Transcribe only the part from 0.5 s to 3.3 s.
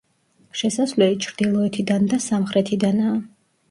შესასვლელი ჩრდილოეთიდან და სამხრეთიდანაა.